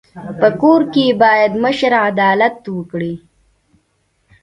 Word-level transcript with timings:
په 0.39 0.47
کور 0.61 0.81
کي 0.93 1.05
بايد 1.21 1.51
مشر 1.63 1.91
عدالت 2.09 2.57
وکړي. 2.77 3.13